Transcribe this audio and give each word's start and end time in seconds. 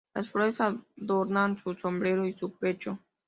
Las 0.15 0.27
flores 0.31 0.57
adornan 0.61 1.57
su 1.57 1.75
sombrero 1.75 2.25
y 2.27 2.33
su 2.33 2.51
pecho. 2.53 2.97